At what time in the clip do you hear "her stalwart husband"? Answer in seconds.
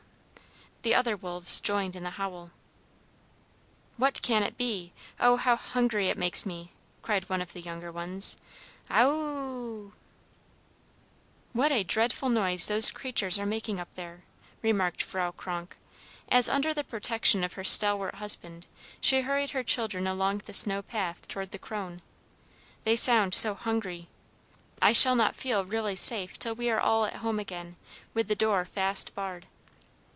17.53-18.65